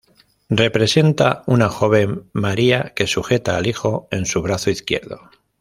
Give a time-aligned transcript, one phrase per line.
[0.49, 5.29] Representa una joven María que sujeta al hijo en su brazo izquierdo.